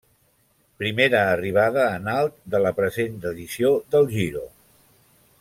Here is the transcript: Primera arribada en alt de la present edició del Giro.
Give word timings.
Primera 0.83 1.19
arribada 1.33 1.83
en 1.99 2.09
alt 2.15 2.41
de 2.55 2.63
la 2.67 2.73
present 2.81 3.21
edició 3.35 3.75
del 3.97 4.11
Giro. 4.17 4.47